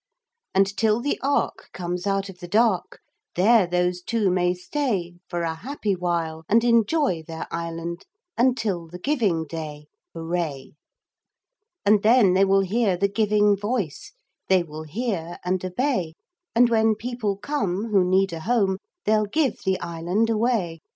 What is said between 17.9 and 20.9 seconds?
Who need a home, They'll give the island away.